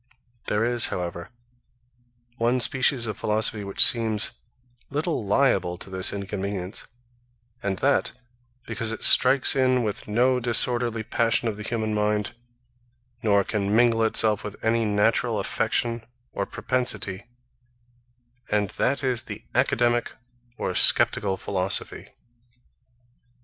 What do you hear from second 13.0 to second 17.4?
nor can mingle itself with any natural affection or propensity;